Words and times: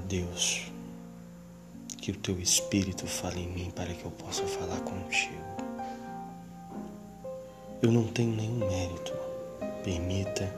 Deus, 0.00 0.70
que 1.98 2.10
o 2.10 2.16
teu 2.16 2.38
Espírito 2.40 3.06
fale 3.06 3.40
em 3.40 3.48
mim 3.48 3.70
para 3.70 3.92
que 3.92 4.04
eu 4.04 4.10
possa 4.10 4.44
falar 4.46 4.80
contigo. 4.80 5.50
Eu 7.82 7.90
não 7.90 8.06
tenho 8.08 8.34
nenhum 8.34 8.58
mérito. 8.58 9.12
Permita 9.82 10.54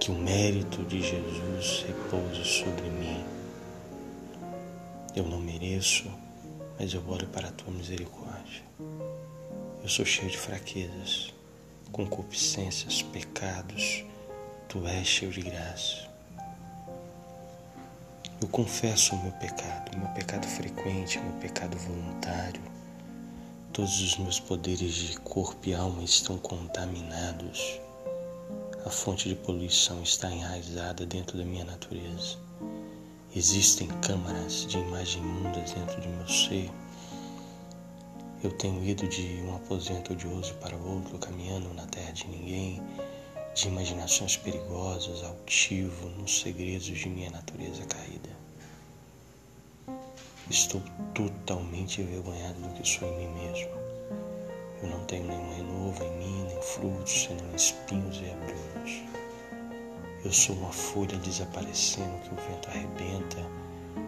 que 0.00 0.10
o 0.10 0.14
mérito 0.14 0.82
de 0.82 1.00
Jesus 1.00 1.84
repouse 1.86 2.44
sobre 2.44 2.90
mim. 2.90 3.24
Eu 5.14 5.24
não 5.24 5.38
mereço, 5.38 6.10
mas 6.78 6.92
eu 6.92 7.02
oro 7.08 7.26
para 7.28 7.48
a 7.48 7.52
tua 7.52 7.72
misericórdia. 7.72 8.62
Eu 9.82 9.88
sou 9.88 10.04
cheio 10.04 10.30
de 10.30 10.38
fraquezas, 10.38 11.32
concupiscências, 11.92 13.02
pecados. 13.02 14.04
Tu 14.68 14.84
és 14.86 15.06
cheio 15.06 15.30
de 15.30 15.42
graça. 15.42 16.11
Eu 18.42 18.48
confesso 18.48 19.14
o 19.14 19.22
meu 19.22 19.30
pecado, 19.34 19.96
meu 19.96 20.08
pecado 20.08 20.44
frequente, 20.48 21.20
meu 21.20 21.32
pecado 21.34 21.78
voluntário. 21.78 22.60
Todos 23.72 24.00
os 24.00 24.18
meus 24.18 24.40
poderes 24.40 24.94
de 24.94 25.16
corpo 25.20 25.68
e 25.68 25.72
alma 25.72 26.02
estão 26.02 26.36
contaminados. 26.38 27.78
A 28.84 28.90
fonte 28.90 29.28
de 29.28 29.36
poluição 29.36 30.02
está 30.02 30.28
enraizada 30.28 31.06
dentro 31.06 31.38
da 31.38 31.44
minha 31.44 31.64
natureza. 31.64 32.36
Existem 33.32 33.86
câmaras 34.00 34.66
de 34.66 34.76
imagem 34.76 35.22
imundas 35.22 35.70
dentro 35.70 36.00
de 36.00 36.08
meu 36.08 36.26
ser. 36.26 36.68
Eu 38.42 38.50
tenho 38.58 38.84
ido 38.84 39.06
de 39.06 39.40
um 39.46 39.54
aposento 39.54 40.14
odioso 40.14 40.52
para 40.54 40.76
outro, 40.76 41.16
caminhando 41.16 41.72
na 41.74 41.86
terra 41.86 42.10
de 42.10 42.26
ninguém, 42.26 42.82
de 43.54 43.68
imaginações 43.68 44.36
perigosas, 44.36 45.22
altivo 45.22 46.08
nos 46.08 46.40
segredos 46.40 46.86
de 46.86 47.08
minha 47.08 47.30
natureza 47.30 47.84
caída. 47.84 48.31
Estou 50.50 50.82
totalmente 51.14 52.02
envergonhado 52.02 52.60
do 52.60 52.68
que 52.74 52.88
sou 52.88 53.08
em 53.08 53.18
mim 53.18 53.40
mesmo. 53.40 53.70
Eu 54.82 54.88
não 54.88 55.04
tenho 55.04 55.26
nenhum 55.26 55.54
renovo 55.54 56.04
em 56.04 56.18
mim, 56.18 56.44
nem 56.48 56.62
frutos, 56.62 57.22
senão 57.22 57.54
espinhos 57.54 58.20
e 58.20 58.30
abrolhos. 58.30 59.02
Eu 60.24 60.32
sou 60.32 60.56
uma 60.56 60.72
folha 60.72 61.16
desaparecendo 61.18 62.18
que 62.20 62.34
o 62.34 62.36
vento 62.36 62.68
arrebenta. 62.68 63.38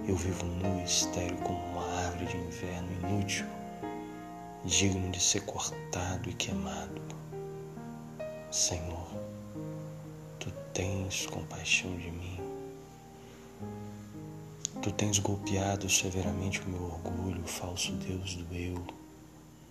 Eu 0.07 0.17
vivo 0.17 0.45
nu 0.47 0.81
e 0.81 0.85
estéril 0.85 1.37
como 1.39 1.59
uma 1.73 1.85
árvore 2.07 2.27
de 2.27 2.37
inverno 2.37 2.93
inútil, 2.93 3.47
digno 4.65 5.11
de 5.11 5.21
ser 5.21 5.41
cortado 5.43 6.29
e 6.29 6.35
queimado. 6.35 7.01
Senhor, 8.51 9.09
Tu 10.45 10.51
tens 10.75 11.25
compaixão 11.25 11.97
de 11.97 12.11
mim. 12.11 12.34
Tu 14.85 14.93
tens 14.93 15.19
golpeado 15.19 15.89
severamente 15.89 16.61
o 16.61 16.69
meu 16.69 16.83
orgulho, 16.83 17.43
o 17.43 17.49
falso 17.49 17.91
Deus 17.93 18.35
do 18.35 18.55
eu, 18.55 18.85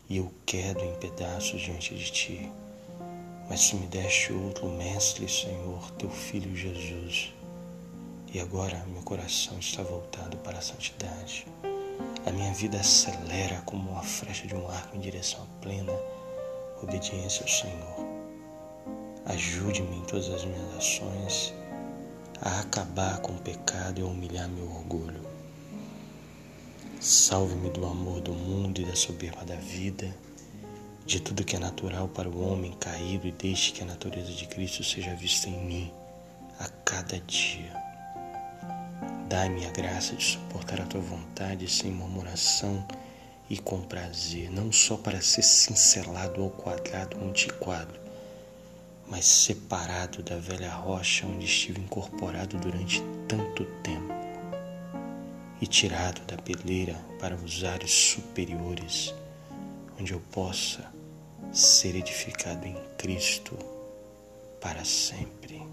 e 0.10 0.18
eu 0.18 0.34
quedo 0.44 0.84
em 0.84 0.96
pedaços 0.96 1.62
diante 1.62 1.94
de 1.94 2.12
ti. 2.12 2.52
Mas 3.48 3.70
tu 3.70 3.76
me 3.76 3.86
deste 3.86 4.34
outro 4.34 4.68
mestre, 4.70 5.30
Senhor, 5.30 5.92
teu 6.00 6.10
filho 6.10 6.56
Jesus. 6.56 7.32
E 8.34 8.40
agora 8.40 8.84
meu 8.88 9.04
coração 9.04 9.60
está 9.60 9.84
voltado 9.84 10.36
para 10.38 10.58
a 10.58 10.64
santidade. 10.64 11.46
A 12.26 12.32
minha 12.32 12.52
vida 12.52 12.80
acelera 12.80 13.62
como 13.68 13.92
uma 13.92 14.02
flecha 14.02 14.48
de 14.48 14.56
um 14.56 14.68
arco 14.68 14.98
em 14.98 15.00
direção 15.00 15.44
à 15.44 15.62
plena 15.62 15.94
obediência 16.82 17.44
ao 17.44 17.50
Senhor. 17.50 18.08
Ajude-me 19.28 19.96
em 19.96 20.06
todas 20.06 20.32
as 20.32 20.44
minhas 20.44 20.76
ações 20.76 21.54
a 22.46 22.60
acabar 22.60 23.20
com 23.20 23.32
o 23.32 23.40
pecado 23.40 24.02
e 24.02 24.04
a 24.04 24.06
humilhar 24.06 24.50
meu 24.50 24.66
orgulho. 24.66 25.22
Salve-me 27.00 27.70
do 27.70 27.86
amor 27.86 28.20
do 28.20 28.34
mundo 28.34 28.82
e 28.82 28.86
da 28.86 28.98
soberba 28.98 29.46
da 29.46 29.56
vida, 29.56 30.14
de 31.06 31.22
tudo 31.22 31.46
que 31.46 31.56
é 31.56 31.60
natural 31.60 32.10
para 32.10 32.28
o 32.28 32.46
homem 32.46 32.74
caído 32.74 33.26
e 33.26 33.32
deixe 33.32 33.72
que 33.72 33.82
a 33.82 33.86
natureza 33.86 34.34
de 34.34 34.46
Cristo 34.46 34.84
seja 34.84 35.16
vista 35.16 35.48
em 35.48 35.66
mim 35.66 35.92
a 36.60 36.68
cada 36.84 37.18
dia. 37.22 37.72
Dai-me 39.30 39.66
a 39.66 39.72
graça 39.72 40.14
de 40.14 40.26
suportar 40.26 40.82
a 40.82 40.86
tua 40.86 41.00
vontade 41.00 41.72
sem 41.72 41.92
murmuração 41.92 42.86
e 43.50 43.58
com 43.58 43.80
prazer, 43.84 44.52
não 44.52 44.70
só 44.70 44.98
para 44.98 45.22
ser 45.22 45.44
cincelado 45.44 46.44
ou 46.44 46.50
quadrado 46.50 47.18
antiquado, 47.24 48.03
mas 49.08 49.26
separado 49.26 50.24
da 50.24 50.38
velha 50.38 50.72
rocha 50.74 51.26
onde 51.26 51.46
estive 51.46 51.80
incorporado 51.80 52.58
durante 52.58 53.02
tanto 53.28 53.66
tempo 53.82 54.14
e 55.62 55.68
tirado 55.68 56.22
da 56.26 56.38
peleira 56.38 56.96
para 57.20 57.36
os 57.36 57.64
ares 57.64 57.92
superiores, 57.92 59.14
onde 60.00 60.12
eu 60.14 60.20
possa 60.32 60.92
ser 61.52 61.96
edificado 61.96 62.66
em 62.66 62.76
Cristo 62.98 63.58
para 64.60 64.84
sempre. 64.84 65.73